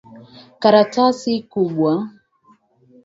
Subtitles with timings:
[0.61, 1.93] Karatasi kubwa.